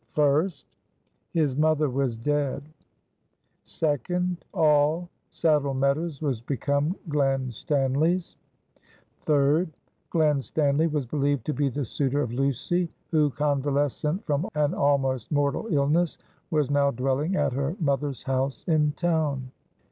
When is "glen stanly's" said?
7.07-8.35